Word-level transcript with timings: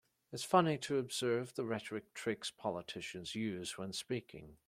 It's 0.33 0.43
funny 0.43 0.79
to 0.79 0.97
observe 0.97 1.53
the 1.53 1.63
rhetoric 1.63 2.15
tricks 2.15 2.49
politicians 2.49 3.35
use 3.35 3.77
when 3.77 3.93
speaking. 3.93 4.57